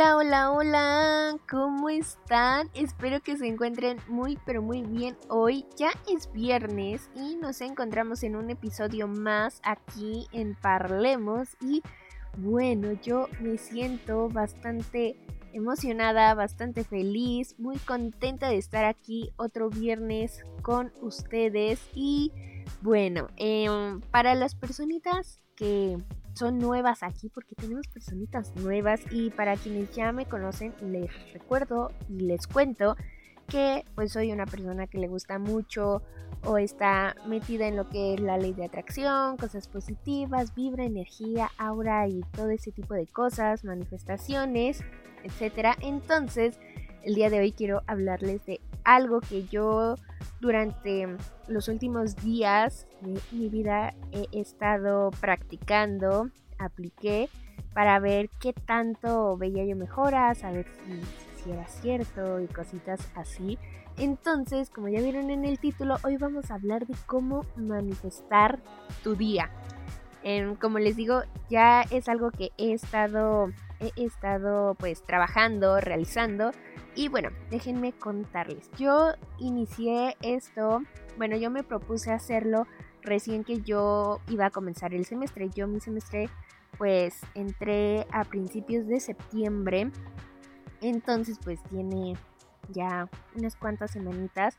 [0.00, 2.70] Hola, hola, hola, ¿cómo están?
[2.72, 5.66] Espero que se encuentren muy, pero muy bien hoy.
[5.76, 11.82] Ya es viernes y nos encontramos en un episodio más aquí en Parlemos y
[12.38, 15.16] bueno, yo me siento bastante
[15.52, 22.32] emocionada, bastante feliz, muy contenta de estar aquí otro viernes con ustedes y
[22.80, 25.98] bueno, em, para las personitas que
[26.40, 31.92] son nuevas aquí porque tenemos personitas nuevas y para quienes ya me conocen les recuerdo
[32.08, 32.96] y les cuento
[33.46, 36.02] que pues soy una persona que le gusta mucho
[36.46, 41.50] o está metida en lo que es la ley de atracción, cosas positivas, vibra, energía,
[41.58, 44.82] aura y todo ese tipo de cosas, manifestaciones,
[45.22, 45.76] etcétera.
[45.82, 46.58] Entonces,
[47.02, 49.96] el día de hoy quiero hablarles de algo que yo
[50.40, 51.06] durante
[51.48, 57.28] los últimos días de mi vida he estado practicando, apliqué
[57.74, 63.00] para ver qué tanto veía yo mejoras, a ver si, si era cierto y cositas
[63.14, 63.58] así.
[63.98, 68.58] Entonces, como ya vieron en el título, hoy vamos a hablar de cómo manifestar
[69.02, 69.50] tu día.
[70.58, 73.50] como les digo, ya es algo que he estado,
[73.80, 76.52] he estado pues trabajando, realizando
[76.94, 78.70] y bueno, déjenme contarles.
[78.76, 80.82] Yo inicié esto,
[81.16, 82.66] bueno, yo me propuse hacerlo
[83.02, 85.48] recién que yo iba a comenzar el semestre.
[85.50, 86.28] Yo mi semestre
[86.78, 89.90] pues entré a principios de septiembre.
[90.80, 92.14] Entonces pues tiene
[92.70, 94.56] ya unas cuantas semanitas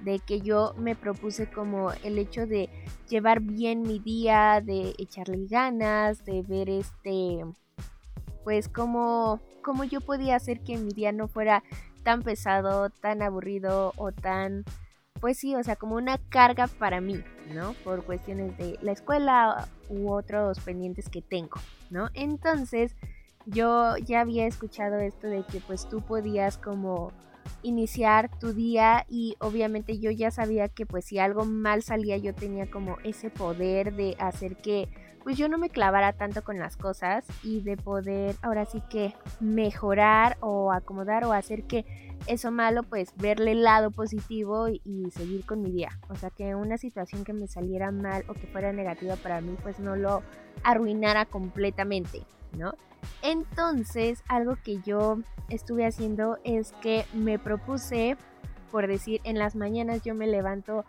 [0.00, 2.68] de que yo me propuse como el hecho de
[3.08, 7.44] llevar bien mi día, de echarle ganas, de ver este
[8.44, 11.62] pues cómo, cómo yo podía hacer que mi día no fuera
[12.02, 14.64] tan pesado, tan aburrido o tan,
[15.20, 17.22] pues sí, o sea, como una carga para mí,
[17.54, 17.74] ¿no?
[17.84, 21.60] Por cuestiones de la escuela u otros pendientes que tengo,
[21.90, 22.08] ¿no?
[22.14, 22.96] Entonces,
[23.46, 27.12] yo ya había escuchado esto de que pues tú podías como
[27.62, 32.34] iniciar tu día y obviamente yo ya sabía que pues si algo mal salía yo
[32.34, 34.88] tenía como ese poder de hacer que
[35.22, 39.14] pues yo no me clavara tanto con las cosas y de poder ahora sí que
[39.40, 41.84] mejorar o acomodar o hacer que
[42.26, 45.98] eso malo pues verle el lado positivo y, y, seguir con mi día.
[46.08, 49.56] O sea que una situación que me saliera mal o que fuera negativa para mí
[49.62, 50.22] pues no lo
[50.62, 52.24] arruinara completamente,
[52.56, 52.74] ¿no?
[53.22, 55.18] Entonces algo que yo
[55.48, 58.16] estuve haciendo es que me propuse,
[58.70, 60.84] por decir, en las mañanas yo me levanto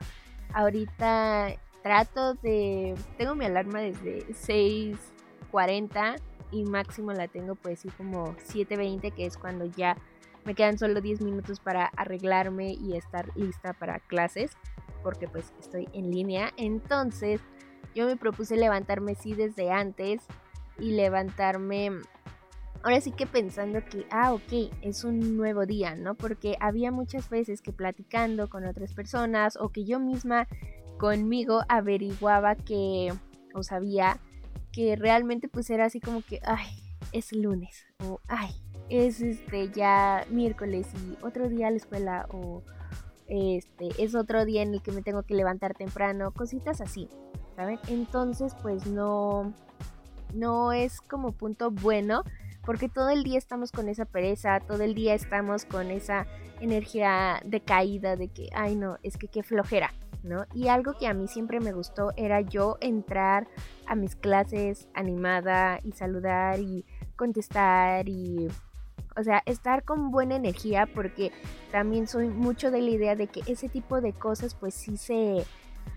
[0.54, 2.96] ahorita trato de...
[3.18, 6.20] Tengo mi alarma desde 6.40
[6.52, 9.98] y máximo la tengo pues sí como 7.20 que es cuando ya
[10.46, 14.52] me quedan solo 10 minutos para arreglarme y estar lista para clases
[15.04, 16.52] porque pues estoy en línea.
[16.58, 17.42] Entonces
[17.94, 20.24] yo me propuse levantarme sí desde antes
[20.80, 21.92] y levantarme
[22.84, 26.16] ahora sí que pensando que, ah, ok, es un nuevo día, ¿no?
[26.16, 30.48] Porque había muchas veces que platicando con otras personas o que yo misma
[31.04, 33.14] conmigo averiguaba que,
[33.54, 34.22] o sabía
[34.72, 36.66] que realmente pues era así como que, ay,
[37.12, 38.52] es lunes, o ay,
[38.88, 42.64] es este ya miércoles y otro día a la escuela, o
[43.28, 47.10] este es otro día en el que me tengo que levantar temprano, cositas así,
[47.58, 47.82] ¿saben?
[47.90, 49.54] Entonces pues no,
[50.34, 52.24] no es como punto bueno
[52.66, 56.28] porque todo el día estamos con esa pereza, todo el día estamos con esa
[56.62, 59.94] energía decaída de que, ay no, es que qué flojera,
[60.24, 60.46] ¿no?
[60.54, 63.48] Y algo que a mí siempre me gustó era yo entrar
[63.86, 66.86] a mis clases animada y saludar y
[67.16, 68.48] contestar y
[69.16, 71.32] o sea, estar con buena energía porque
[71.72, 75.46] también soy mucho de la idea de que ese tipo de cosas pues sí se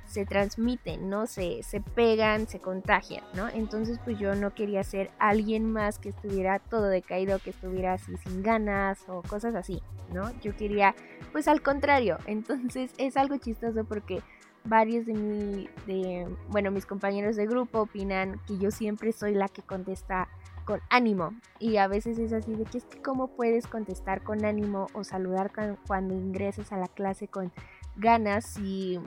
[0.06, 1.26] se transmiten, ¿no?
[1.26, 3.48] Se, se pegan, se contagian, ¿no?
[3.48, 8.16] Entonces pues yo no quería ser alguien más que estuviera todo decaído, que estuviera así
[8.18, 9.82] sin ganas o cosas así,
[10.12, 10.32] ¿no?
[10.40, 10.94] Yo quería
[11.32, 14.22] pues al contrario, entonces es algo chistoso porque
[14.64, 19.48] varios de mi, de, bueno, mis compañeros de grupo opinan que yo siempre soy la
[19.48, 20.28] que contesta
[20.64, 24.44] con ánimo y a veces es así de que es que cómo puedes contestar con
[24.44, 25.52] ánimo o saludar
[25.86, 27.52] cuando ingresas a la clase con
[27.96, 28.98] ganas si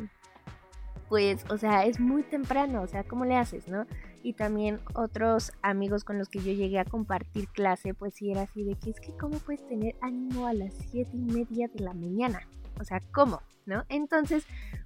[1.09, 3.85] pues, o sea, es muy temprano, o sea, ¿cómo le haces, no?
[4.21, 8.43] Y también otros amigos con los que yo llegué a compartir clase, pues sí era
[8.43, 11.83] así de que es que cómo puedes tener ánimo a las siete y media de
[11.83, 12.47] la mañana,
[12.79, 13.41] o sea, ¿cómo?
[13.65, 13.83] ¿No?
[13.89, 14.45] Entonces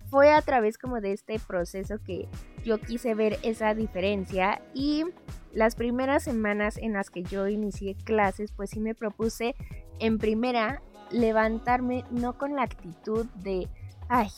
[0.10, 2.28] fue a través como de este proceso que
[2.64, 5.06] yo quise ver esa diferencia y
[5.54, 9.56] las primeras semanas en las que yo inicié clases, pues sí me propuse
[10.00, 10.82] en primera
[11.12, 13.70] levantarme no con la actitud de,
[14.10, 14.30] ay,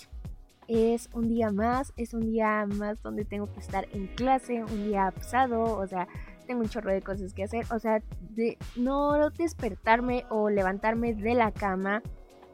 [0.67, 4.87] es un día más, es un día más donde tengo que estar en clase, un
[4.87, 6.07] día pasado, o sea,
[6.47, 8.01] tengo un chorro de cosas que hacer, o sea,
[8.31, 12.01] de no despertarme o levantarme de la cama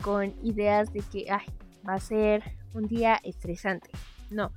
[0.01, 1.45] con ideas de que, ay,
[1.87, 2.43] va a ser
[2.73, 3.89] un día estresante.
[4.29, 4.51] No,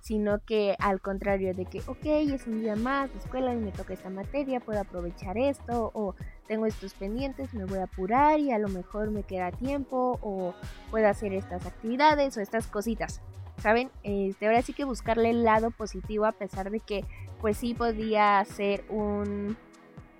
[0.00, 3.70] sino que al contrario de que, ok, es un día más de escuela y me
[3.70, 6.14] toca esta materia, puedo aprovechar esto, o
[6.50, 10.52] tengo estos pendientes, me voy a apurar y a lo mejor me queda tiempo, o
[10.90, 13.20] puedo hacer estas actividades o estas cositas.
[13.58, 13.88] ¿Saben?
[14.02, 17.04] Este, ahora sí que buscarle el lado positivo a pesar de que
[17.40, 19.56] pues sí podía ser un,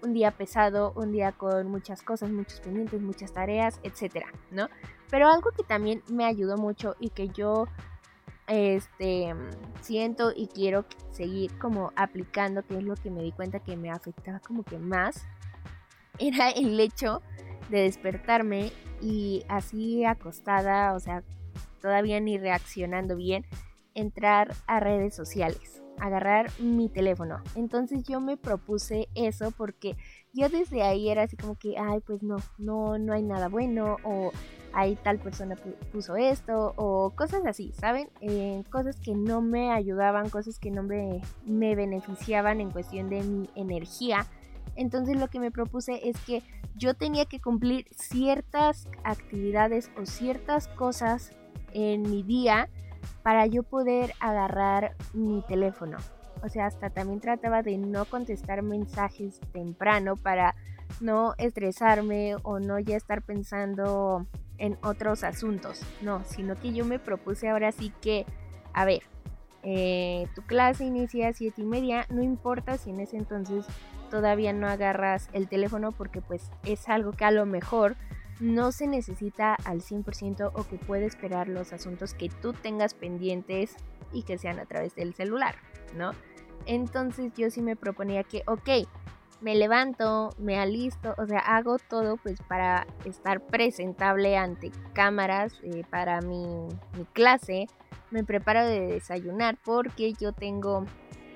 [0.05, 4.69] un día pesado, un día con muchas cosas, muchos pendientes, muchas tareas, etcétera, ¿no?
[5.11, 7.67] Pero algo que también me ayudó mucho y que yo
[8.47, 9.35] este
[9.81, 13.91] siento y quiero seguir como aplicando, que es lo que me di cuenta que me
[13.91, 15.27] afectaba como que más,
[16.21, 17.23] era el hecho
[17.71, 21.23] de despertarme y así acostada, o sea,
[21.81, 23.47] todavía ni reaccionando bien,
[23.95, 27.43] entrar a redes sociales, agarrar mi teléfono.
[27.55, 29.97] Entonces yo me propuse eso porque
[30.33, 33.97] yo desde ahí era así como que, ay, pues no, no, no hay nada bueno
[34.05, 34.31] o
[34.73, 35.57] hay tal persona
[35.93, 38.09] puso esto o cosas así, ¿saben?
[38.21, 43.23] Eh, cosas que no me ayudaban, cosas que no me, me beneficiaban en cuestión de
[43.23, 44.27] mi energía.
[44.77, 46.43] Entonces lo que me propuse es que
[46.75, 51.33] yo tenía que cumplir ciertas actividades o ciertas cosas
[51.73, 52.69] en mi día
[53.23, 55.99] para yo poder agarrar mi teléfono.
[56.43, 60.55] O sea, hasta también trataba de no contestar mensajes temprano para
[61.01, 64.27] no estresarme o no ya estar pensando
[64.59, 68.27] en otros asuntos, no, sino que yo me propuse ahora sí que,
[68.75, 69.03] a ver,
[69.63, 73.67] eh, tu clase inicia a siete y media, no importa si en ese entonces
[74.11, 77.97] todavía no agarras el teléfono porque pues es algo que a lo mejor
[78.41, 83.77] no se necesita al 100% o que puede esperar los asuntos que tú tengas pendientes
[84.13, 85.57] y que sean a través del celular,
[85.95, 86.13] ¿no?
[86.67, 88.89] Entonces yo sí me proponía que, ok,
[89.41, 95.83] me levanto, me alisto, o sea, hago todo pues para estar presentable ante cámaras eh,
[95.89, 96.69] para mi,
[97.13, 97.67] clase.
[98.11, 100.85] Me preparo de desayunar porque yo tengo,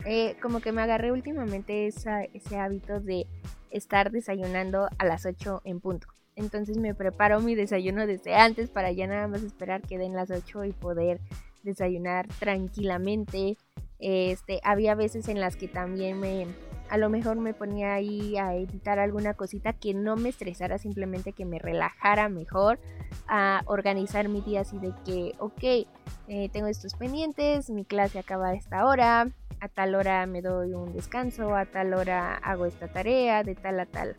[0.05, 3.27] eh, como que me agarré últimamente ese hábito de
[3.71, 6.09] estar desayunando a las 8 en punto.
[6.37, 10.31] Entonces me preparo mi desayuno desde antes para ya nada más esperar que den las
[10.31, 11.21] 8 y poder
[11.63, 13.57] desayunar tranquilamente.
[14.01, 16.47] Este, había veces en las que también me,
[16.91, 21.33] a lo mejor me ponía ahí a editar alguna cosita que no me estresara, simplemente
[21.33, 22.79] que me relajara mejor,
[23.27, 25.87] a organizar mi día así de que, ok,
[26.29, 29.29] eh, tengo estos pendientes, mi clase acaba a esta hora,
[29.61, 33.81] a tal hora me doy un descanso, a tal hora hago esta tarea, de tal
[33.81, 34.17] a tal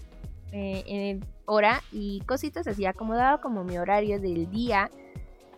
[0.51, 4.89] eh, hora y cositas así, acomodaba como mi horario del día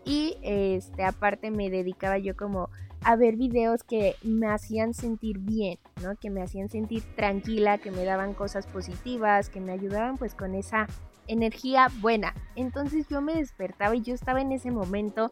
[0.03, 2.69] y este aparte me dedicaba yo como
[3.03, 6.15] a ver videos que me hacían sentir bien, ¿no?
[6.15, 10.55] Que me hacían sentir tranquila, que me daban cosas positivas, que me ayudaban pues con
[10.55, 10.87] esa
[11.27, 12.33] energía buena.
[12.55, 15.29] Entonces yo me despertaba y yo estaba en ese momento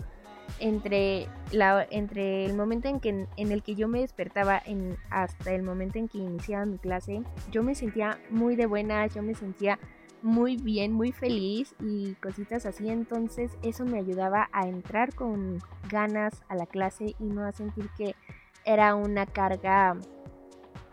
[0.60, 5.54] entre, la, entre el momento en, que, en el que yo me despertaba en, hasta
[5.54, 9.36] el momento en que iniciaba mi clase, yo me sentía muy de buena, yo me
[9.36, 9.80] sentía
[10.26, 12.90] muy bien, muy feliz y cositas así.
[12.90, 17.90] Entonces eso me ayudaba a entrar con ganas a la clase y no a sentir
[17.96, 18.16] que
[18.66, 19.96] era una carga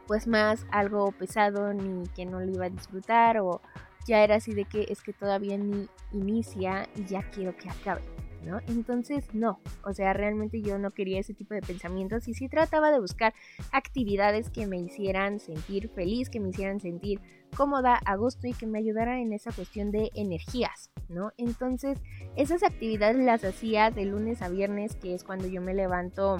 [0.06, 3.62] pues más algo pesado ni que no lo iba a disfrutar o
[4.06, 8.02] ya era así de que es que todavía ni inicia y ya quiero que acabe.
[8.44, 8.60] ¿no?
[8.66, 12.90] Entonces, no, o sea, realmente yo no quería ese tipo de pensamientos y sí trataba
[12.90, 13.32] de buscar
[13.70, 17.20] actividades que me hicieran sentir feliz, que me hicieran sentir
[17.56, 21.32] cómoda, a gusto y que me ayudara en esa cuestión de energías, ¿no?
[21.36, 21.98] Entonces,
[22.36, 26.38] esas actividades las hacía de lunes a viernes, que es cuando yo me levanto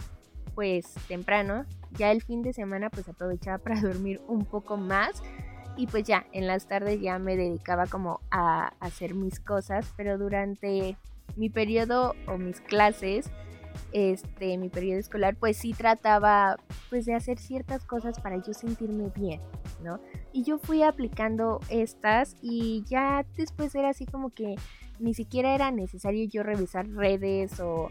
[0.54, 5.22] pues temprano, ya el fin de semana pues aprovechaba para dormir un poco más
[5.76, 10.18] y pues ya en las tardes ya me dedicaba como a hacer mis cosas, pero
[10.18, 10.96] durante
[11.36, 13.30] mi periodo o mis clases,
[13.92, 16.56] este, mi periodo escolar, pues sí trataba
[16.90, 19.40] pues de hacer ciertas cosas para yo sentirme bien,
[19.82, 20.00] ¿no?
[20.32, 24.56] Y yo fui aplicando estas y ya después era así como que
[24.98, 27.88] ni siquiera era necesario yo revisar redes o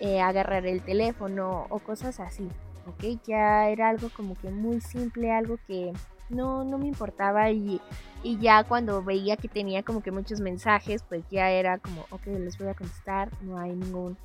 [0.00, 2.48] eh, agarrar el teléfono o cosas así,
[2.86, 3.20] ¿ok?
[3.26, 5.92] Ya era algo como que muy simple, algo que
[6.28, 7.80] no, no me importaba y,
[8.22, 12.26] y, ya cuando veía que tenía como que muchos mensajes, pues ya era como, ok,
[12.26, 14.16] les voy a contestar, no hay ningún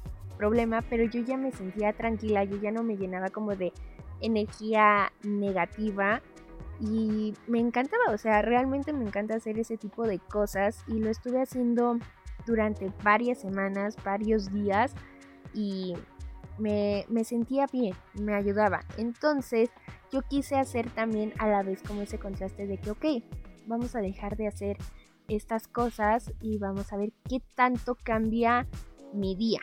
[0.41, 3.71] problema, pero yo ya me sentía tranquila, yo ya no me llenaba como de
[4.21, 6.19] energía negativa
[6.79, 11.11] y me encantaba, o sea, realmente me encanta hacer ese tipo de cosas y lo
[11.11, 11.99] estuve haciendo
[12.47, 14.95] durante varias semanas, varios días
[15.53, 15.93] y
[16.57, 18.79] me, me, sentía bien, me ayudaba.
[18.97, 19.69] Entonces
[20.11, 23.05] yo quise hacer también a la vez como ese contraste de que, ok,
[23.67, 24.77] vamos a dejar de hacer
[25.27, 28.65] estas cosas y vamos a ver qué tanto cambia
[29.13, 29.61] mi día.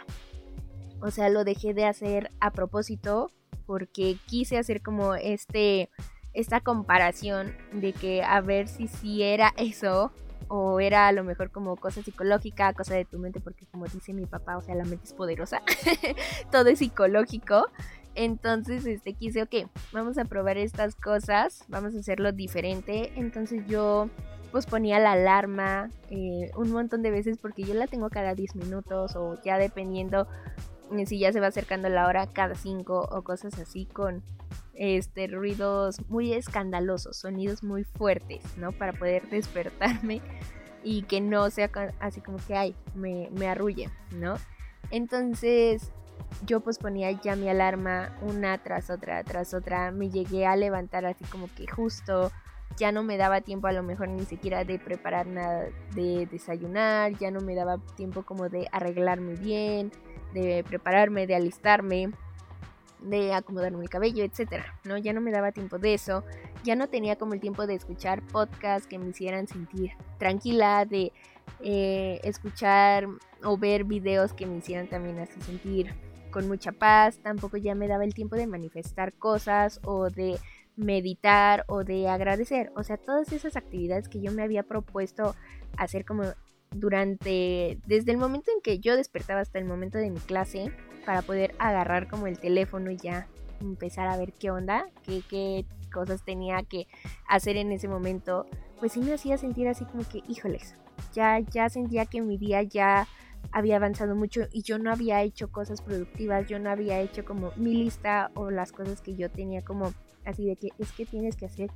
[1.01, 3.31] O sea, lo dejé de hacer a propósito
[3.67, 5.91] porque quise hacer como este
[6.35, 10.13] esta comparación de que a ver si sí era eso
[10.49, 14.13] o era a lo mejor como cosa psicológica, cosa de tu mente, porque como dice
[14.13, 15.63] mi papá, o sea, la mente es poderosa,
[16.53, 17.67] todo es psicológico.
[18.15, 23.13] Entonces, este, quise, ok, vamos a probar estas cosas, vamos a hacerlo diferente.
[23.17, 24.09] Entonces yo
[24.51, 28.57] pues ponía la alarma eh, un montón de veces porque yo la tengo cada 10
[28.57, 30.27] minutos o ya dependiendo
[31.07, 34.23] si ya se va acercando la hora cada 5 o cosas así con
[34.75, 38.73] este ruidos muy escandalosos, sonidos muy fuertes, ¿no?
[38.73, 40.21] Para poder despertarme
[40.85, 44.37] y que no sea así como que ay, me, me arrulle, ¿no?
[44.91, 45.93] Entonces
[46.47, 51.05] yo pues ponía ya mi alarma una tras otra, tras otra, me llegué a levantar
[51.07, 52.31] así como que justo
[52.79, 57.17] ya no me daba tiempo a lo mejor ni siquiera de preparar nada de desayunar,
[57.19, 59.93] ya no me daba tiempo como de arreglarme bien,
[60.33, 62.11] de prepararme, de alistarme,
[63.01, 64.99] de acomodarme el cabello, etcétera, ¿no?
[64.99, 66.25] Ya no me daba tiempo de eso,
[66.65, 71.13] ya no tenía como el tiempo de escuchar podcasts que me hicieran sentir tranquila, de
[71.61, 73.07] eh, escuchar
[73.43, 75.95] o ver videos que me hicieran también así sentir
[76.31, 80.39] con mucha paz, tampoco ya me daba el tiempo de manifestar cosas o de
[80.79, 82.73] meditar o de agradecer.
[82.77, 85.35] O sea, todas esas actividades que yo me había propuesto
[85.77, 86.23] hacer como
[86.71, 90.73] durante, desde el momento en que yo despertaba hasta el momento de mi clase,
[91.05, 93.29] para poder agarrar como el teléfono y ya
[93.61, 96.87] empezar a ver qué onda, qué, qué cosas tenía que
[97.27, 98.47] hacer en ese momento,
[98.79, 100.75] pues sí me hacía sentir así como que, híjoles,
[101.15, 103.09] ya, ya sentía que mi día ya
[103.53, 107.53] había avanzado mucho y yo no había hecho cosas productivas, yo no había hecho como
[107.57, 109.95] mi lista o las cosas que yo tenía como
[110.29, 111.71] así de que es que tienes que hacer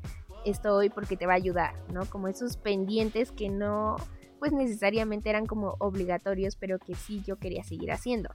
[0.44, 2.04] esto hoy porque te va a ayudar, ¿no?
[2.06, 3.96] Como esos pendientes que no
[4.38, 8.30] pues necesariamente eran como obligatorios, pero que sí yo quería seguir haciendo,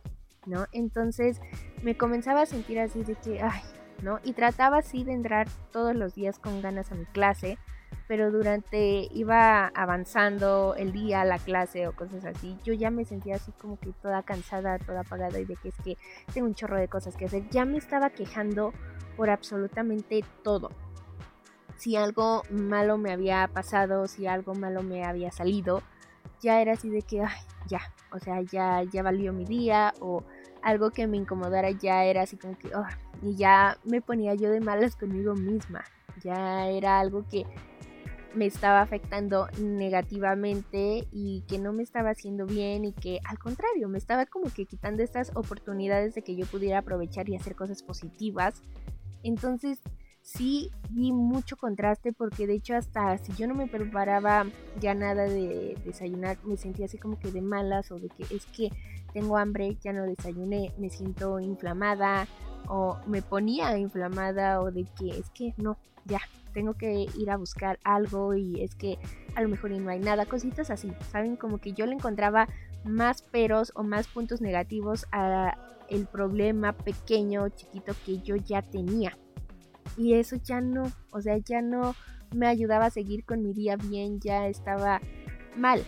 [0.46, 0.66] ¿no?
[0.72, 1.42] Entonces
[1.84, 3.62] me comenzaba a sentir así de que, ay,
[4.02, 4.20] ¿no?
[4.24, 7.58] Y trataba así de entrar todos los días con ganas a mi clase,
[8.08, 13.36] pero durante iba avanzando el día, la clase o cosas así, yo ya me sentía
[13.36, 15.98] así como que toda cansada, toda apagada y de que es que
[16.34, 17.50] tengo un chorro de cosas que hacer.
[17.50, 18.72] Ya me estaba quejando
[19.18, 20.70] por absolutamente todo.
[21.76, 25.82] Si algo malo me había pasado, si algo malo me había salido,
[26.42, 27.82] ya era así de que, ay, ya,
[28.12, 30.24] o sea, ya, ya valió mi día o
[30.62, 32.72] algo que me incomodara ya era así como que,
[33.22, 35.84] y ya me ponía yo de malas conmigo misma.
[36.24, 37.46] Ya era algo que
[38.34, 43.88] me estaba afectando negativamente y que no me estaba haciendo bien y que al contrario
[43.90, 47.84] me estaba como que quitando estas oportunidades de que yo pudiera aprovechar y hacer cosas
[47.84, 48.62] positivas.
[49.24, 49.80] Entonces
[50.22, 54.46] sí vi mucho contraste porque de hecho hasta si yo no me preparaba
[54.80, 58.46] ya nada de desayunar me sentía así como que de malas o de que es
[58.48, 58.70] que
[59.14, 62.28] tengo hambre, ya no desayuné, me siento inflamada
[62.68, 66.20] o me ponía inflamada o de que es que no, ya,
[66.54, 68.98] tengo que ir a buscar algo y es que
[69.36, 71.36] a lo mejor no hay nada, cositas así, ¿saben?
[71.36, 72.48] Como que yo le encontraba
[72.84, 75.58] más peros o más puntos negativos a
[75.90, 79.18] el problema pequeño, chiquito que yo ya tenía.
[79.96, 81.96] Y eso ya no, o sea, ya no
[82.34, 85.02] me ayudaba a seguir con mi día bien, ya estaba
[85.56, 85.84] mal,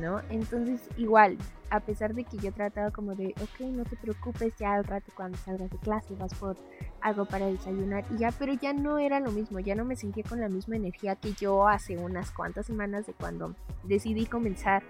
[0.00, 0.20] ¿no?
[0.28, 1.38] Entonces, igual,
[1.70, 5.12] a pesar de que yo trataba como de, ok, no te preocupes, ya al rato
[5.16, 6.56] cuando salgas de clase vas por
[7.00, 10.24] algo para desayunar y ya, pero ya no era lo mismo, ya no me sentía
[10.24, 14.82] con la misma energía que yo hace unas cuantas semanas de cuando decidí comenzar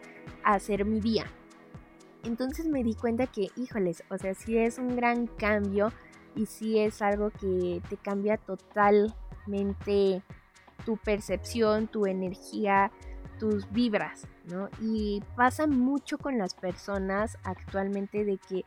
[0.42, 1.26] a hacer mi día.
[2.24, 5.92] Entonces me di cuenta que, híjoles, o sea, sí es un gran cambio
[6.34, 10.22] y sí es algo que te cambia totalmente
[10.84, 12.90] tu percepción, tu energía,
[13.38, 14.68] tus vibras, ¿no?
[14.80, 18.64] Y pasa mucho con las personas actualmente de que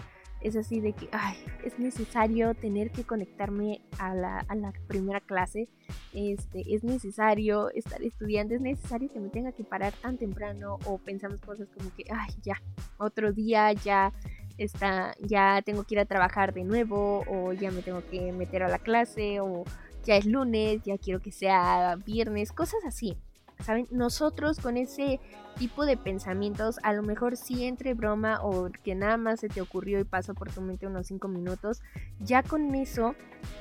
[0.47, 5.19] es así de que, ay, es necesario tener que conectarme a la, a la, primera
[5.19, 5.67] clase,
[6.13, 10.97] este, es necesario estar estudiando, es necesario que me tenga que parar tan temprano o
[10.97, 12.61] pensamos cosas como que, ay, ya,
[12.97, 14.13] otro día ya
[14.57, 18.63] está, ya tengo que ir a trabajar de nuevo o ya me tengo que meter
[18.63, 19.63] a la clase o
[20.03, 23.17] ya es lunes, ya quiero que sea viernes, cosas así.
[23.63, 23.87] ¿Saben?
[23.91, 25.19] Nosotros con ese
[25.57, 29.61] tipo de pensamientos, a lo mejor sí entre broma o que nada más se te
[29.61, 31.81] ocurrió y pasó por tu mente unos 5 minutos,
[32.19, 33.15] ya con eso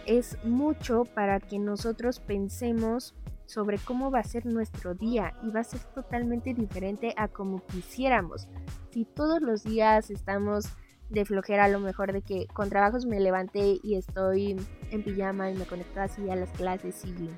[0.04, 3.14] es mucho para que nosotros pensemos
[3.46, 7.64] sobre cómo va a ser nuestro día y va a ser totalmente diferente a como
[7.66, 8.48] quisiéramos.
[8.90, 10.66] Si todos los días estamos
[11.08, 14.56] de flojera a lo mejor de que con trabajos me levanté y estoy
[14.90, 17.30] en pijama y me conecto así a las clases y,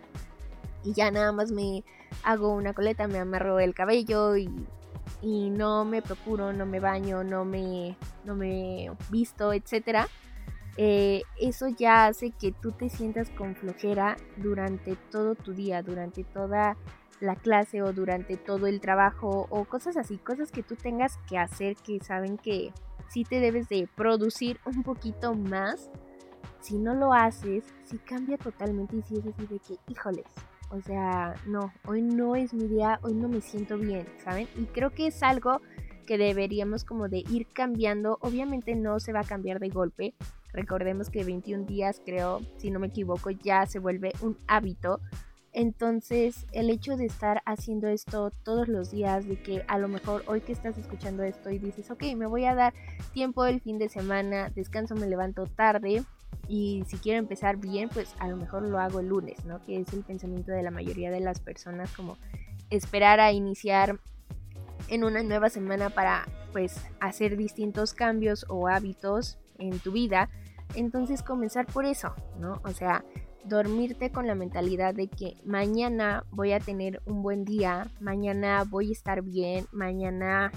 [0.84, 1.84] y ya nada más me
[2.24, 4.50] hago una coleta, me amarro el cabello y,
[5.20, 10.08] y no me procuro, no me baño, no me, no me visto, etcétera.
[10.76, 16.22] Eh, eso ya hace que tú te sientas con flojera durante todo tu día, durante
[16.22, 16.76] toda
[17.20, 21.36] la clase o durante todo el trabajo o cosas así, cosas que tú tengas que
[21.36, 22.72] hacer que saben que
[23.08, 25.90] si te debes de producir un poquito más.
[26.60, 30.26] Si no lo haces, si cambia totalmente y si es así de que, híjoles,
[30.70, 34.48] o sea, no, hoy no es mi día, hoy no me siento bien, ¿saben?
[34.56, 35.60] Y creo que es algo
[36.06, 38.18] que deberíamos como de ir cambiando.
[38.20, 40.14] Obviamente no se va a cambiar de golpe.
[40.52, 45.00] Recordemos que 21 días, creo, si no me equivoco, ya se vuelve un hábito.
[45.52, 50.22] Entonces, el hecho de estar haciendo esto todos los días, de que a lo mejor
[50.26, 52.74] hoy que estás escuchando esto y dices, ok, me voy a dar
[53.12, 56.04] tiempo el fin de semana, descanso, me levanto tarde
[56.48, 59.62] y si quiero empezar bien, pues a lo mejor lo hago el lunes, ¿no?
[59.62, 62.16] Que es el pensamiento de la mayoría de las personas, como
[62.70, 64.00] esperar a iniciar
[64.88, 70.30] en una nueva semana para pues hacer distintos cambios o hábitos en tu vida.
[70.74, 72.60] Entonces comenzar por eso, ¿no?
[72.64, 73.04] O sea,
[73.44, 78.90] dormirte con la mentalidad de que mañana voy a tener un buen día, mañana voy
[78.90, 80.50] a estar bien, mañana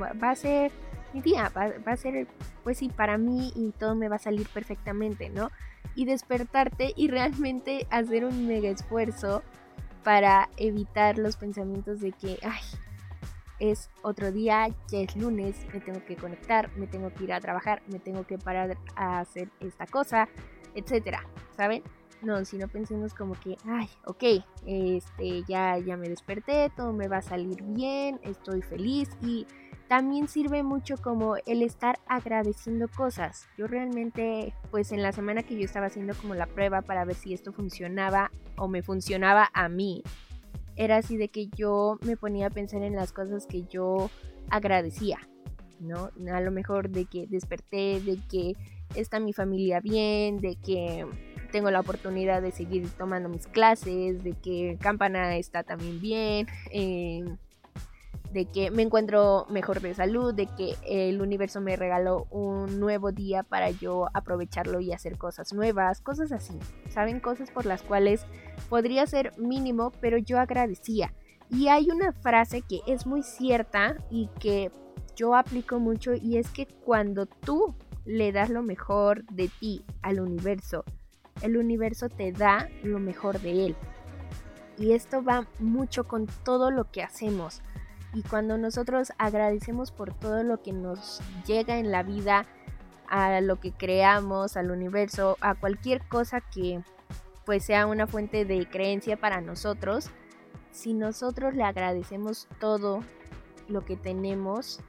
[0.00, 0.72] va a ser
[1.12, 2.26] mi día, va, a ser,
[2.62, 5.50] pues sí, para mí y todo me va a salir perfectamente, ¿no?
[5.94, 9.42] Y despertarte y realmente hacer un mega esfuerzo
[10.04, 12.60] para evitar los pensamientos de que, ay,
[13.58, 17.40] es otro día, ya es lunes, me tengo que conectar, me tengo que ir a
[17.40, 20.28] trabajar, me tengo que parar a hacer esta cosa,
[20.74, 21.82] etcétera, ¿saben?
[22.22, 27.08] No, si no pensemos como que, ay, ok, este, ya, ya me desperté, todo me
[27.08, 29.46] va a salir bien, estoy feliz y
[29.90, 33.48] también sirve mucho como el estar agradeciendo cosas.
[33.58, 37.16] Yo realmente, pues en la semana que yo estaba haciendo como la prueba para ver
[37.16, 40.04] si esto funcionaba o me funcionaba a mí,
[40.76, 44.10] era así de que yo me ponía a pensar en las cosas que yo
[44.48, 45.18] agradecía,
[45.80, 46.10] ¿no?
[46.32, 48.54] A lo mejor de que desperté, de que
[48.94, 51.04] está mi familia bien, de que
[51.50, 57.24] tengo la oportunidad de seguir tomando mis clases, de que Campana está también bien, eh,
[58.32, 63.12] de que me encuentro mejor de salud, de que el universo me regaló un nuevo
[63.12, 66.58] día para yo aprovecharlo y hacer cosas nuevas, cosas así,
[66.90, 67.20] ¿saben?
[67.20, 68.24] Cosas por las cuales
[68.68, 71.12] podría ser mínimo, pero yo agradecía.
[71.50, 74.70] Y hay una frase que es muy cierta y que
[75.16, 80.20] yo aplico mucho y es que cuando tú le das lo mejor de ti al
[80.20, 80.84] universo,
[81.42, 83.76] el universo te da lo mejor de él.
[84.78, 87.62] Y esto va mucho con todo lo que hacemos.
[88.12, 92.46] Y cuando nosotros agradecemos por todo lo que nos llega en la vida,
[93.08, 96.82] a lo que creamos, al universo, a cualquier cosa que
[97.44, 100.10] pues sea una fuente de creencia para nosotros,
[100.70, 103.00] si nosotros le agradecemos todo
[103.68, 104.80] lo que tenemos,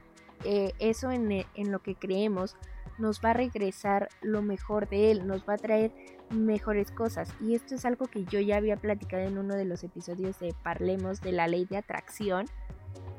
[0.44, 2.56] eh, eso en, en lo que creemos,
[2.98, 5.92] nos va a regresar lo mejor de él, nos va a traer
[6.30, 7.34] mejores cosas.
[7.40, 10.54] Y esto es algo que yo ya había platicado en uno de los episodios de
[10.62, 12.46] Parlemos de la ley de atracción,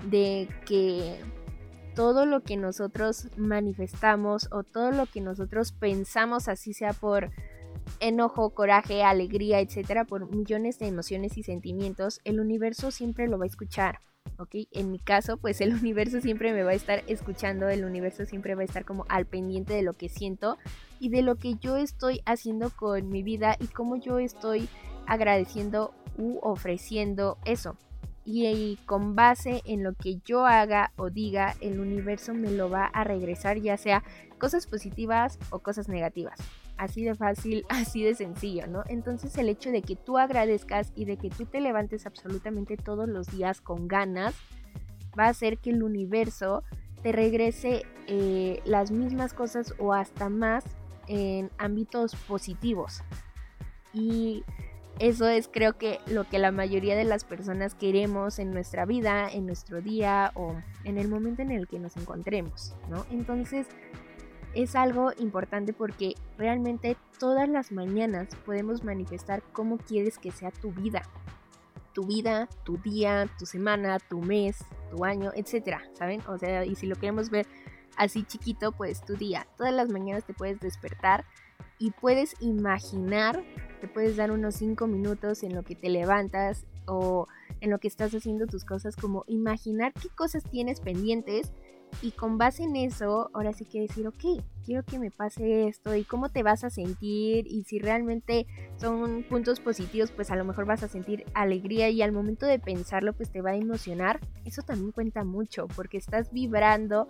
[0.10, 1.20] de que
[1.96, 7.32] todo lo que nosotros manifestamos o todo lo que nosotros pensamos, así sea por
[8.00, 13.46] enojo, coraje, alegría, etcétera, por millones de emociones y sentimientos, el universo siempre lo va
[13.46, 14.00] a escuchar.
[14.38, 14.56] ¿ok?
[14.72, 18.56] En mi caso, pues el universo siempre me va a estar escuchando, el universo siempre
[18.56, 20.58] va a estar como al pendiente de lo que siento
[21.00, 24.70] y de lo que yo estoy haciendo con mi vida y cómo yo estoy
[25.06, 27.78] agradeciendo u ofreciendo eso.
[28.26, 32.86] Y, con base en lo que yo haga o diga, el universo me lo va
[32.86, 34.04] a regresar, ya sea
[34.38, 36.40] cosas positivas o cosas negativas.
[36.78, 38.84] Así de fácil, así de sencillo, ¿no?
[38.88, 43.10] Entonces el hecho de que tú agradezcas y de que tú te levantes absolutamente todos
[43.10, 44.36] los días con ganas,
[45.18, 46.64] va a hacer que el universo
[47.02, 50.64] te regrese eh, las mismas cosas o hasta más
[51.08, 53.04] en ámbitos positivos.
[53.94, 54.44] Y
[55.00, 59.28] eso es creo que lo que la mayoría de las personas queremos en nuestra vida,
[59.30, 63.06] en nuestro día o en el momento en el que nos encontremos, ¿no?
[63.12, 63.68] Entonces,
[64.54, 70.72] es algo importante porque realmente todas las mañanas podemos manifestar cómo quieres que sea tu
[70.72, 71.02] vida.
[71.94, 74.58] tu vida, tu día, tu semana, tu mes,
[74.90, 76.22] tu año, etcétera, ¿saben?
[76.28, 77.46] O sea, y si lo queremos ver
[77.98, 79.46] así chiquito, pues tu día.
[79.58, 81.26] Todas las mañanas te puedes despertar
[81.84, 83.44] y puedes imaginar,
[83.82, 87.28] te puedes dar unos 5 minutos en lo que te levantas o
[87.60, 91.52] en lo que estás haciendo tus cosas, como imaginar qué cosas tienes pendientes
[92.02, 95.94] y con base en eso, ahora sí que decir, ok, quiero que me pase esto
[95.94, 100.46] y cómo te vas a sentir y si realmente son puntos positivos, pues a lo
[100.46, 104.22] mejor vas a sentir alegría y al momento de pensarlo, pues te va a emocionar.
[104.46, 107.10] Eso también cuenta mucho porque estás vibrando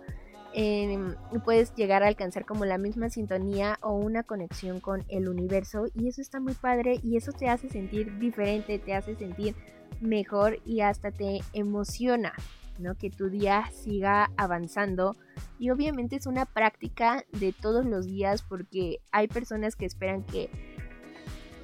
[0.56, 5.86] Em, puedes llegar a alcanzar como la misma sintonía o una conexión con el universo
[5.96, 9.56] y eso está muy padre y eso te hace sentir diferente, te hace sentir
[10.00, 12.32] mejor y hasta te emociona,
[12.78, 12.94] ¿no?
[12.94, 15.16] Que tu día siga avanzando
[15.58, 20.50] y obviamente es una práctica de todos los días porque hay personas que esperan que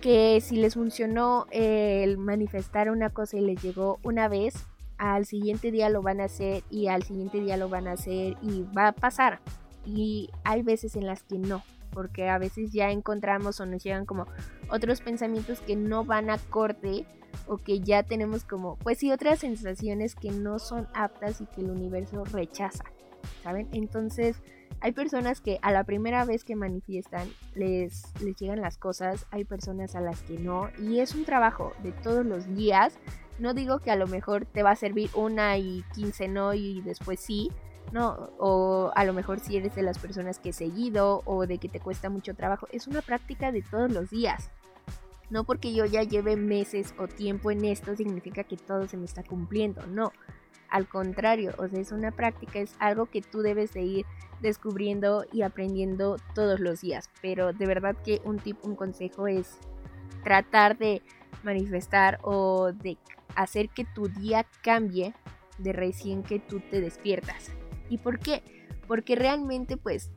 [0.00, 4.54] que si les funcionó el manifestar una cosa y les llegó una vez,
[5.00, 8.36] al siguiente día lo van a hacer y al siguiente día lo van a hacer
[8.42, 9.40] y va a pasar.
[9.86, 14.04] Y hay veces en las que no, porque a veces ya encontramos o nos llegan
[14.04, 14.26] como
[14.70, 17.06] otros pensamientos que no van a corte
[17.46, 21.62] o que ya tenemos como, pues sí, otras sensaciones que no son aptas y que
[21.62, 22.84] el universo rechaza,
[23.42, 23.68] ¿saben?
[23.72, 24.42] Entonces,
[24.80, 29.44] hay personas que a la primera vez que manifiestan les, les llegan las cosas, hay
[29.44, 32.98] personas a las que no, y es un trabajo de todos los días
[33.40, 36.82] no digo que a lo mejor te va a servir una y quince no y
[36.82, 37.50] después sí,
[37.92, 41.68] no, o a lo mejor si eres de las personas que seguido o de que
[41.68, 44.50] te cuesta mucho trabajo, es una práctica de todos los días.
[45.30, 49.06] No porque yo ya lleve meses o tiempo en esto significa que todo se me
[49.06, 50.12] está cumpliendo, no.
[50.68, 54.06] Al contrario, o sea, es una práctica, es algo que tú debes de ir
[54.40, 57.10] descubriendo y aprendiendo todos los días.
[57.22, 59.58] Pero de verdad que un tip, un consejo es
[60.22, 61.02] tratar de
[61.42, 62.98] manifestar o de
[63.36, 65.14] hacer que tu día cambie
[65.58, 67.50] de recién que tú te despiertas.
[67.88, 68.42] ¿Y por qué?
[68.86, 70.10] Porque realmente pues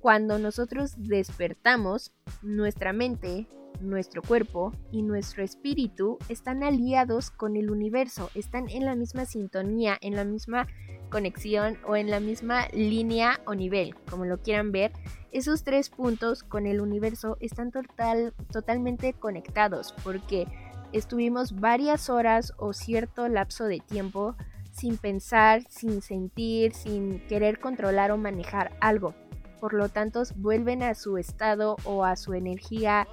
[0.00, 3.46] cuando nosotros despertamos, nuestra mente,
[3.80, 9.96] nuestro cuerpo y nuestro espíritu están aliados con el universo, están en la misma sintonía,
[10.00, 10.66] en la misma
[11.10, 14.92] conexión o en la misma línea o nivel, como lo quieran ver.
[15.32, 20.46] Esos tres puntos con el universo están total, totalmente conectados porque
[20.94, 24.36] estuvimos varias horas o cierto lapso de tiempo
[24.70, 29.14] sin pensar, sin sentir, sin querer controlar o manejar algo.
[29.60, 33.08] Por lo tanto, vuelven a su estado o a su energía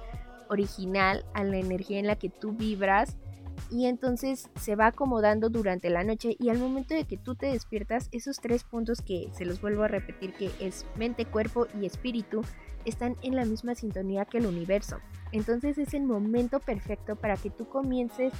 [0.48, 3.16] original, a la energía en la que tú vibras
[3.70, 7.46] y entonces se va acomodando durante la noche y al momento de que tú te
[7.46, 11.86] despiertas, esos tres puntos que se los vuelvo a repetir que es mente, cuerpo y
[11.86, 12.42] espíritu,
[12.84, 14.98] están en la misma sintonía que el universo.
[15.32, 18.32] Entonces es el momento perfecto para que tú comiences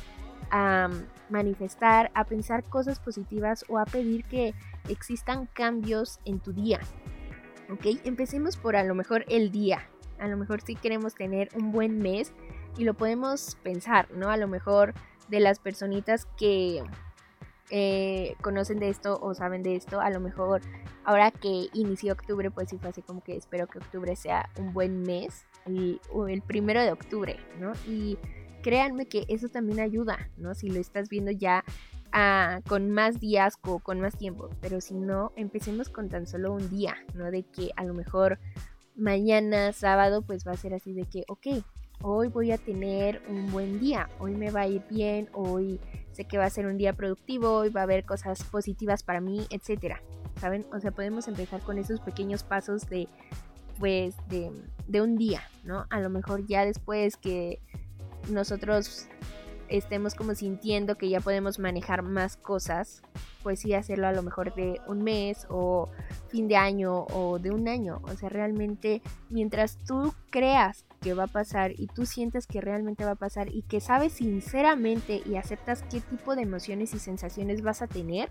[0.51, 0.91] a
[1.31, 4.55] manifestar, a pensar cosas positivas o a pedir que
[4.89, 6.81] existan cambios en tu día.
[7.71, 7.87] ¿Ok?
[8.05, 9.89] Empecemos por a lo mejor el día.
[10.19, 12.33] A lo mejor si queremos tener un buen mes
[12.77, 14.31] y lo podemos pensar, ¿no?
[14.31, 14.95] A lo mejor
[15.29, 16.83] de las personitas que
[17.71, 20.61] eh, conocen de esto o saben de esto, a lo mejor
[21.05, 24.75] ahora que inició octubre, pues sí fue así como que espero que octubre sea un
[24.75, 27.73] buen mes, el, primero de octubre, ¿no?
[27.87, 28.19] Y
[28.63, 30.55] créanme que eso también ayuda, ¿no?
[30.55, 31.65] Si lo estás viendo ya
[32.13, 36.53] ah, con más días o con más tiempo, pero si no, empecemos con tan solo
[36.53, 37.31] un día, ¿no?
[37.31, 38.39] De que a lo mejor
[38.97, 41.65] mañana, sábado, pues va a ser así de que, ok,
[42.03, 45.81] hoy voy a tener un buen día, hoy me va a ir bien, hoy
[46.13, 49.21] sé que va a ser un día productivo y va a haber cosas positivas para
[49.21, 50.03] mí, etcétera.
[50.41, 50.67] ¿Saben?
[50.73, 53.09] O sea, podemos empezar con esos pequeños pasos de
[53.79, 54.51] pues de,
[54.87, 55.87] de un día, ¿no?
[55.91, 57.61] A lo mejor ya después que
[58.31, 59.09] nosotros
[59.69, 63.03] estemos como sintiendo que ya podemos manejar más cosas,
[63.43, 65.89] pues sí hacerlo a lo mejor de un mes o
[66.29, 68.01] fin de año o de un año.
[68.05, 73.05] O sea, realmente mientras tú creas que va a pasar y tú sientes que realmente
[73.05, 77.63] va a pasar y que sabes sinceramente y aceptas qué tipo de emociones y sensaciones
[77.63, 78.31] vas a tener,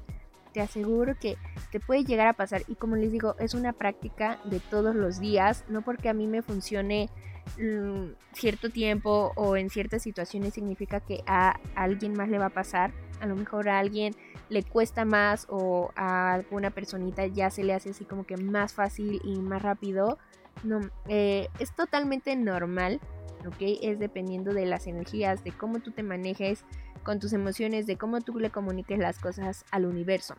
[0.54, 1.38] te aseguro que
[1.72, 2.64] te puede llegar a pasar.
[2.68, 6.28] Y como les digo, es una práctica de todos los días, no porque a mí
[6.28, 7.10] me funcione
[7.58, 12.50] mm, cierto tiempo o en ciertas situaciones significa que a alguien más le va a
[12.50, 12.92] pasar.
[13.20, 14.16] A lo mejor a alguien
[14.50, 18.74] le cuesta más o a alguna personita ya se le hace así como que más
[18.74, 20.18] fácil y más rápido.
[20.64, 23.00] No, eh, es totalmente normal,
[23.48, 23.80] ¿ok?
[23.82, 26.66] Es dependiendo de las energías, de cómo tú te manejes
[27.04, 30.36] con tus emociones, de cómo tú le comuniques las cosas al universo.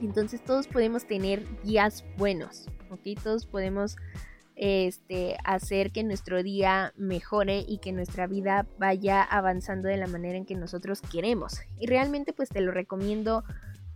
[0.00, 3.20] Entonces todos podemos tener días buenos, ¿ok?
[3.22, 3.96] Todos podemos
[4.56, 10.36] este, hacer que nuestro día mejore y que nuestra vida vaya avanzando de la manera
[10.36, 11.60] en que nosotros queremos.
[11.78, 13.44] Y realmente pues te lo recomiendo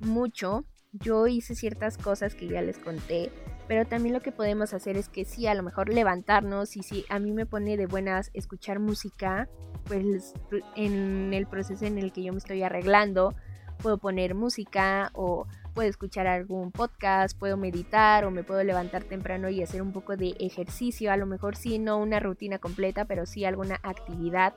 [0.00, 0.64] mucho.
[0.92, 3.30] Yo hice ciertas cosas que ya les conté,
[3.68, 7.04] pero también lo que podemos hacer es que sí, a lo mejor levantarnos y si
[7.10, 9.46] a mí me pone de buenas escuchar música,
[9.84, 10.32] pues
[10.74, 13.34] en el proceso en el que yo me estoy arreglando,
[13.82, 19.50] puedo poner música o puedo escuchar algún podcast, puedo meditar o me puedo levantar temprano
[19.50, 23.26] y hacer un poco de ejercicio, a lo mejor sí, no una rutina completa, pero
[23.26, 24.54] sí alguna actividad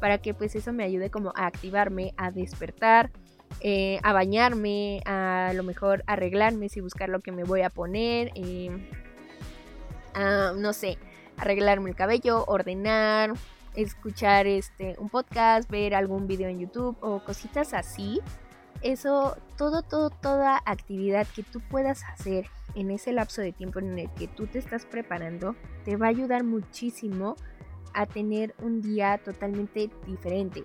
[0.00, 3.10] para que pues eso me ayude como a activarme, a despertar,
[3.60, 8.30] eh, a bañarme, a, lo mejor arreglarme, si buscar lo que me voy a poner,
[8.34, 8.70] eh,
[10.56, 10.98] no sé,
[11.36, 13.32] arreglarme el cabello, ordenar,
[13.74, 18.20] escuchar este un podcast, ver algún video en YouTube o cositas así
[18.84, 23.98] eso, todo, todo, toda actividad que tú puedas hacer en ese lapso de tiempo en
[23.98, 27.36] el que tú te estás preparando, te va a ayudar muchísimo
[27.94, 30.64] a tener un día totalmente diferente.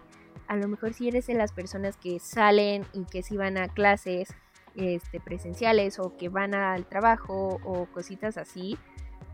[0.50, 3.68] A lo mejor si eres de las personas que salen y que si van a
[3.68, 4.30] clases
[4.76, 8.76] este, presenciales o que van al trabajo o cositas así,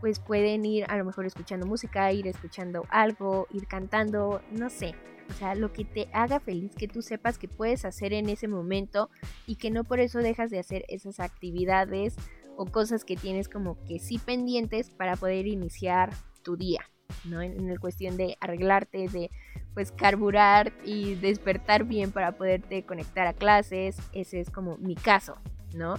[0.02, 4.94] pues pueden ir a lo mejor escuchando música, ir escuchando algo, ir cantando, no sé.
[5.30, 8.46] O sea, lo que te haga feliz, que tú sepas que puedes hacer en ese
[8.46, 9.08] momento
[9.46, 12.14] y que no por eso dejas de hacer esas actividades
[12.58, 16.90] o cosas que tienes como que sí pendientes para poder iniciar tu día,
[17.24, 17.40] ¿no?
[17.40, 19.30] En, en cuestión de arreglarte, de
[19.76, 25.36] pues carburar y despertar bien para poderte conectar a clases, ese es como mi caso,
[25.74, 25.96] ¿no?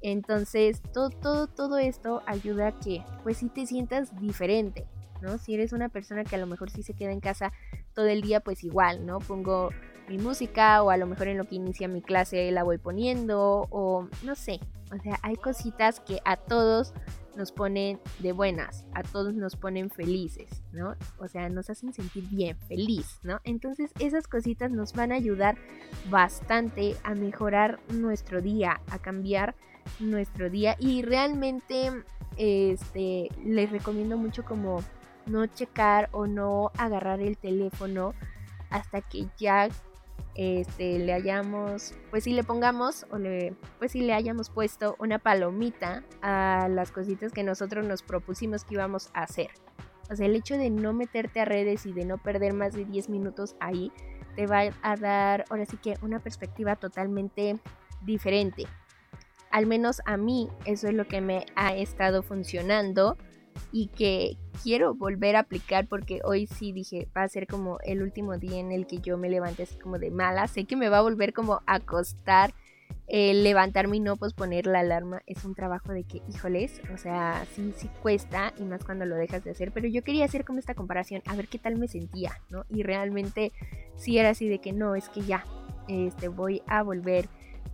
[0.00, 4.86] Entonces, todo, todo, todo esto ayuda a que, pues, si te sientas diferente,
[5.20, 5.36] ¿no?
[5.38, 7.52] Si eres una persona que a lo mejor sí se queda en casa
[7.92, 9.18] todo el día, pues igual, ¿no?
[9.18, 9.70] Pongo
[10.08, 13.66] mi música o a lo mejor en lo que inicia mi clase la voy poniendo
[13.70, 14.60] o no sé.
[14.96, 16.94] O sea, hay cositas que a todos
[17.38, 20.96] nos ponen de buenas, a todos nos ponen felices, ¿no?
[21.18, 23.40] O sea, nos hacen sentir bien, feliz, ¿no?
[23.44, 25.56] Entonces esas cositas nos van a ayudar
[26.10, 29.54] bastante a mejorar nuestro día, a cambiar
[30.00, 31.92] nuestro día y realmente
[32.36, 34.82] este les recomiendo mucho como
[35.26, 38.14] no checar o no agarrar el teléfono
[38.68, 39.68] hasta que ya
[40.38, 45.18] este le hayamos pues si le pongamos o le pues si le hayamos puesto una
[45.18, 49.50] palomita a las cositas que nosotros nos propusimos que íbamos a hacer.
[50.10, 52.86] O sea, el hecho de no meterte a redes y de no perder más de
[52.86, 53.92] 10 minutos ahí
[54.36, 57.58] te va a dar ahora sí que una perspectiva totalmente
[58.02, 58.66] diferente
[59.50, 63.16] al menos a mí eso es lo que me ha estado funcionando
[63.72, 68.02] y que quiero volver a aplicar porque hoy sí dije va a ser como el
[68.02, 70.46] último día en el que yo me levante así como de mala.
[70.48, 72.52] Sé que me va a volver como a costar
[73.08, 75.22] levantarme y no posponer la alarma.
[75.26, 79.16] Es un trabajo de que, híjoles, o sea, sí, sí cuesta y más cuando lo
[79.16, 79.72] dejas de hacer.
[79.72, 82.64] Pero yo quería hacer como esta comparación, a ver qué tal me sentía, ¿no?
[82.68, 83.52] Y realmente
[83.96, 85.44] sí era así de que no, es que ya,
[85.88, 87.28] este, voy a volver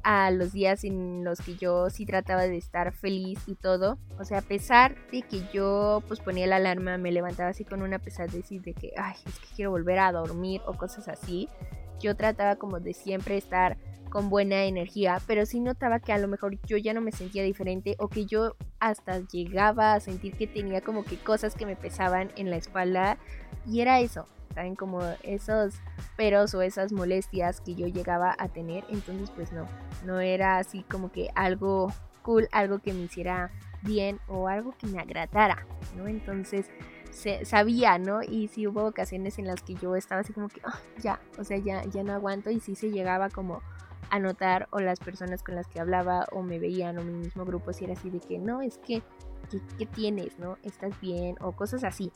[0.05, 3.99] a los días en los que yo sí trataba de estar feliz y todo.
[4.19, 7.83] O sea, a pesar de que yo pues ponía la alarma, me levantaba así con
[7.83, 11.49] una pesadez de que, ay, es que quiero volver a dormir o cosas así.
[12.01, 13.79] Yo trataba como de siempre estar
[14.11, 17.43] con buena energía, pero sí notaba que a lo mejor yo ya no me sentía
[17.43, 21.75] diferente o que yo hasta llegaba a sentir que tenía como que cosas que me
[21.75, 23.19] pesaban en la espalda
[23.67, 24.75] y era eso, ¿saben?
[24.75, 25.75] Como esos
[26.17, 28.85] peros o esas molestias que yo llegaba a tener.
[28.89, 29.67] Entonces, pues no,
[30.05, 33.51] no era así como que algo cool, algo que me hiciera
[33.83, 36.09] bien o algo que me agradara, ¿no?
[36.09, 36.71] Entonces,
[37.11, 38.23] se, sabía, ¿no?
[38.23, 41.45] Y sí hubo ocasiones en las que yo estaba así como que, ah, ya, o
[41.45, 43.63] sea, ya, ya no aguanto y sí se llegaba como
[44.11, 47.45] a notar o las personas con las que hablaba o me veían o mi mismo
[47.45, 49.03] grupo si era así de que no, es que,
[49.51, 50.59] ¿qué, qué tienes, no?
[50.63, 51.37] ¿Estás bien?
[51.41, 52.13] O cosas así.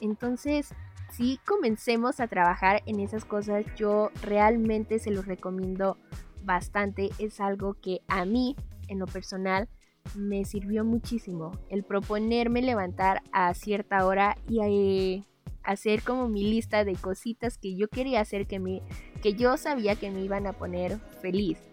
[0.00, 0.72] Entonces,
[1.10, 5.96] si comencemos a trabajar en esas cosas, yo realmente se los recomiendo
[6.44, 7.10] bastante.
[7.18, 8.56] Es algo que a mí,
[8.88, 9.68] en lo personal,
[10.14, 11.52] me sirvió muchísimo.
[11.68, 15.24] El proponerme levantar a cierta hora y eh,
[15.62, 18.82] hacer como mi lista de cositas que yo quería hacer que, me,
[19.22, 21.67] que yo sabía que me iban a poner feliz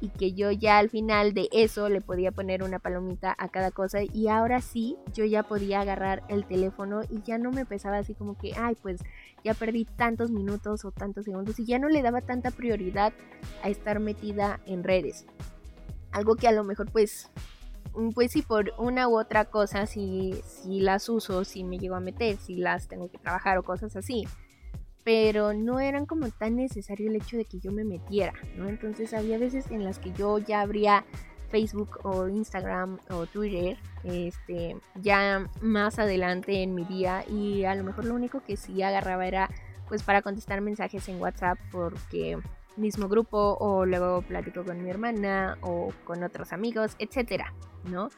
[0.00, 3.70] y que yo ya al final de eso le podía poner una palomita a cada
[3.70, 7.98] cosa y ahora sí yo ya podía agarrar el teléfono y ya no me pesaba
[7.98, 9.00] así como que ay pues
[9.44, 13.12] ya perdí tantos minutos o tantos segundos y ya no le daba tanta prioridad
[13.62, 15.26] a estar metida en redes.
[16.12, 17.30] Algo que a lo mejor pues
[17.94, 21.96] mm, pues sí por una u otra cosa si, si las uso si me llego
[21.96, 24.26] a meter si las tengo que trabajar o cosas así
[25.08, 28.68] pero no eran como tan necesario el hecho de que yo me metiera, ¿no?
[28.68, 31.02] Entonces había veces en las que yo ya habría
[31.50, 37.84] Facebook o Instagram o Twitter este ya más adelante en mi día y a lo
[37.84, 39.48] mejor lo único que sí agarraba era
[39.88, 42.38] pues para contestar mensajes en WhatsApp porque
[42.76, 48.10] mismo grupo o luego platico con mi hermana o con otros amigos, etcétera, ¿no?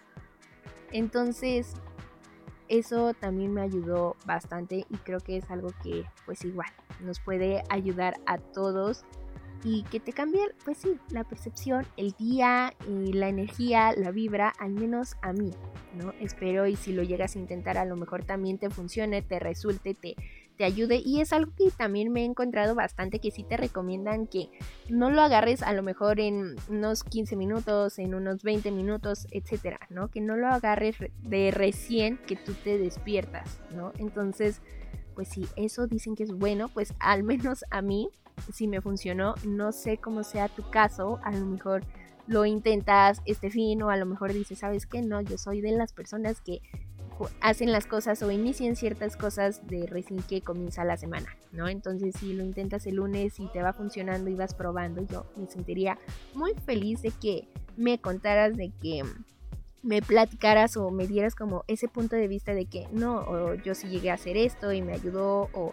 [0.90, 1.72] Entonces,
[2.70, 7.64] eso también me ayudó bastante y creo que es algo que pues igual nos puede
[7.68, 9.04] ayudar a todos
[9.62, 14.54] y que te cambie, pues sí, la percepción, el día, y la energía, la vibra,
[14.58, 15.50] al menos a mí,
[15.94, 16.14] ¿no?
[16.20, 19.94] Espero y si lo llegas a intentar a lo mejor también te funcione, te resulte,
[19.94, 20.16] te,
[20.60, 24.26] te ayude y es algo que también me he encontrado bastante que sí te recomiendan
[24.26, 24.50] que
[24.90, 29.80] no lo agarres a lo mejor en unos 15 minutos, en unos 20 minutos, etcétera,
[29.88, 30.08] ¿no?
[30.08, 33.94] Que no lo agarres de recién que tú te despiertas, ¿no?
[33.96, 34.60] Entonces,
[35.14, 38.10] pues si eso dicen que es bueno, pues al menos a mí
[38.52, 39.36] si me funcionó.
[39.46, 41.84] No sé cómo sea tu caso, a lo mejor
[42.26, 45.00] lo intentas este fin o a lo mejor dices, ¿sabes qué?
[45.00, 46.60] No, yo soy de las personas que
[47.40, 51.68] hacen las cosas o inician ciertas cosas de recién que comienza la semana, ¿no?
[51.68, 55.46] Entonces si lo intentas el lunes y te va funcionando y vas probando, yo me
[55.46, 55.98] sentiría
[56.34, 59.02] muy feliz de que me contaras de que
[59.82, 63.74] me platicaras o me dieras como ese punto de vista de que no, o yo
[63.74, 65.72] sí llegué a hacer esto y me ayudó, o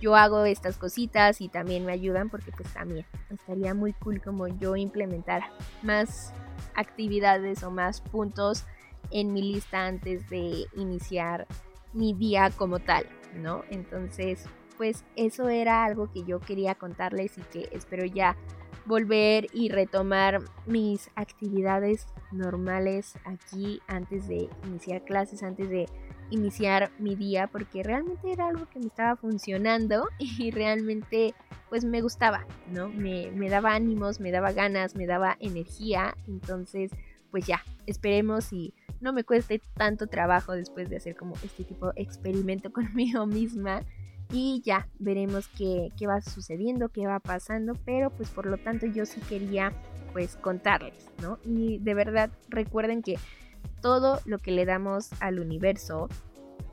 [0.00, 4.46] yo hago estas cositas y también me ayudan porque pues también estaría muy cool como
[4.46, 5.42] yo implementar
[5.82, 6.32] más
[6.74, 8.64] actividades o más puntos
[9.10, 11.46] en mi lista antes de iniciar
[11.92, 13.62] mi día como tal, ¿no?
[13.70, 14.44] Entonces,
[14.76, 18.36] pues eso era algo que yo quería contarles y que espero ya
[18.86, 25.86] volver y retomar mis actividades normales aquí antes de iniciar clases, antes de
[26.30, 31.34] iniciar mi día porque realmente era algo que me estaba funcionando y realmente
[31.68, 32.88] pues me gustaba, ¿no?
[32.88, 36.90] Me, me, daba ánimos, me daba ganas, me daba energía, entonces
[37.30, 41.92] pues ya, esperemos y no me cueste tanto trabajo después de hacer como este tipo
[41.92, 43.82] de experimento conmigo misma
[44.30, 48.86] y ya veremos qué, qué va sucediendo, qué va pasando, pero pues por lo tanto
[48.86, 49.72] yo sí quería
[50.12, 51.38] pues contarles, ¿no?
[51.44, 53.16] Y de verdad recuerden que
[53.80, 56.08] todo lo que le damos al universo,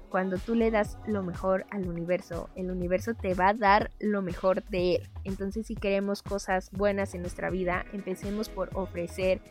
[0.09, 4.21] cuando tú le das lo mejor al universo, el universo te va a dar lo
[4.21, 5.09] mejor de él.
[5.23, 9.41] Entonces si queremos cosas buenas en nuestra vida, empecemos por ofrecer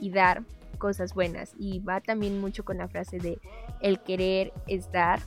[0.00, 0.42] y dar
[0.78, 1.54] cosas buenas.
[1.58, 3.38] Y va también mucho con la frase de
[3.80, 5.20] el querer es dar.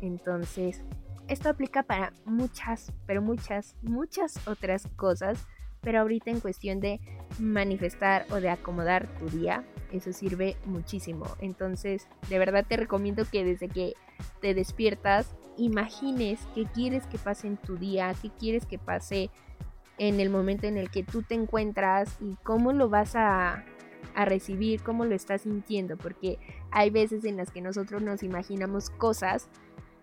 [0.00, 0.84] Entonces,
[1.26, 5.46] esto aplica para muchas, pero muchas, muchas otras cosas.
[5.80, 7.00] Pero ahorita en cuestión de
[7.38, 11.26] manifestar o de acomodar tu día, eso sirve muchísimo.
[11.40, 13.94] Entonces, de verdad te recomiendo que desde que
[14.40, 19.30] te despiertas, imagines qué quieres que pase en tu día, qué quieres que pase
[19.98, 23.64] en el momento en el que tú te encuentras y cómo lo vas a,
[24.18, 26.40] a recibir, cómo lo estás sintiendo, porque
[26.72, 29.48] hay veces en las que nosotros nos imaginamos cosas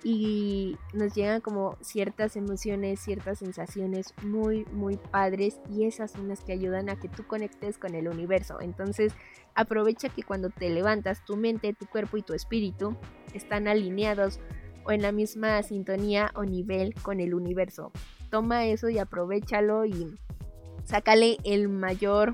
[0.05, 6.45] y nos llegan como ciertas emociones, ciertas sensaciones muy, muy padres y esas son las
[6.45, 8.61] que ayudan a que tú conectes con el universo.
[8.61, 9.11] Entonces
[9.53, 12.95] aprovecha que cuando te levantas tu mente, tu cuerpo y tu espíritu
[13.33, 14.39] están alineados
[14.85, 17.91] o en la misma sintonía o nivel con el universo.
[18.29, 20.15] Toma eso y aprovechalo y
[20.85, 22.33] sácale el mayor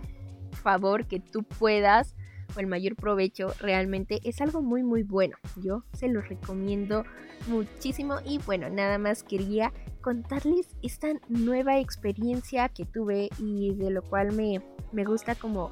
[0.62, 2.16] favor que tú puedas
[2.56, 5.38] o el mayor provecho realmente es algo muy muy bueno.
[5.58, 7.04] Yo se lo recomiendo
[7.48, 14.02] muchísimo y bueno, nada más quería contarles esta nueva experiencia que tuve y de lo
[14.02, 15.72] cual me, me gusta como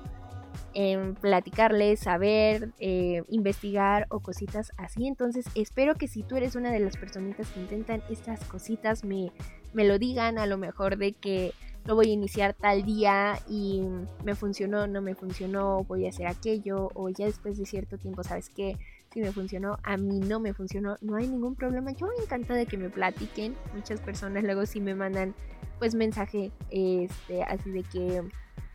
[0.73, 5.07] eh, platicarles, saber, eh, investigar o cositas así.
[5.07, 9.31] Entonces espero que si tú eres una de las personitas que intentan estas cositas me,
[9.73, 11.53] me lo digan a lo mejor de que
[11.89, 13.81] lo voy a iniciar tal día y
[14.23, 18.23] me funcionó, no me funcionó, voy a hacer aquello, o ya después de cierto tiempo,
[18.23, 18.77] ¿sabes qué?
[19.11, 21.91] Si me funcionó, a mí no me funcionó, no hay ningún problema.
[21.93, 23.55] Yo me encanta de que me platiquen.
[23.73, 25.33] Muchas personas luego sí me mandan
[25.79, 28.21] pues mensaje este así de que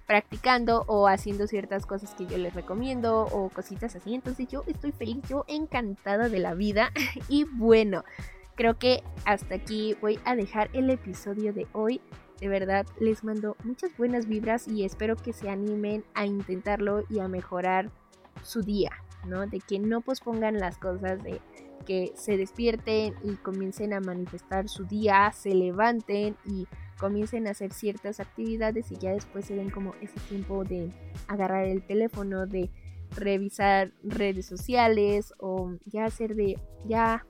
[0.09, 4.17] practicando o haciendo ciertas cosas que yo les recomiendo o cositas así.
[4.17, 6.91] Entonces yo estoy feliz, yo encantada de la vida.
[7.29, 8.03] y bueno,
[8.57, 12.01] creo que hasta aquí voy a dejar el episodio de hoy.
[12.41, 17.21] De verdad, les mando muchas buenas vibras y espero que se animen a intentarlo y
[17.21, 17.91] a mejorar
[18.43, 18.91] su día,
[19.27, 19.47] ¿no?
[19.47, 21.41] De que no pospongan las cosas, de
[21.87, 26.67] que se despierten y comiencen a manifestar su día, se levanten y
[26.99, 30.91] comiencen a hacer ciertas actividades y ya después se den como ese tiempo de
[31.29, 32.71] agarrar el teléfono, de
[33.17, 37.25] revisar redes sociales o ya hacer de ya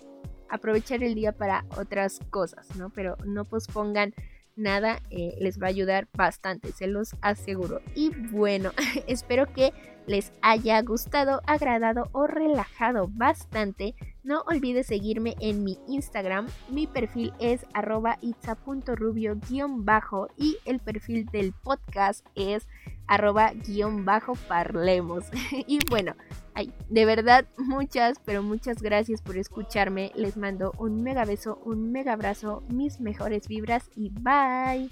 [0.48, 2.90] aprovechar el día para otras cosas, ¿no?
[2.90, 4.14] Pero no pospongan
[4.56, 7.80] nada, eh, les va a ayudar bastante, se los aseguro.
[7.94, 8.72] Y bueno,
[9.06, 9.72] espero que
[10.06, 13.94] les haya gustado, agradado o relajado bastante.
[14.22, 16.46] No olvides seguirme en mi Instagram.
[16.70, 22.66] Mi perfil es arroba itza.rubio-bajo y el perfil del podcast es
[23.06, 25.24] arroba guion bajo parlemos.
[25.66, 26.14] y bueno,
[26.54, 30.12] ay, de verdad muchas, pero muchas gracias por escucharme.
[30.14, 34.90] Les mando un mega beso, un mega abrazo, mis mejores vibras y bye.